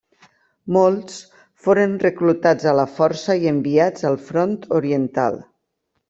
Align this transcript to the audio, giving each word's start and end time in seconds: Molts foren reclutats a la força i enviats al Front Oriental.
Molts 0.75 1.17
foren 1.65 1.91
reclutats 2.03 2.67
a 2.71 2.73
la 2.79 2.85
força 2.93 3.35
i 3.43 3.49
enviats 3.51 4.07
al 4.11 4.17
Front 4.31 4.57
Oriental. 4.79 5.39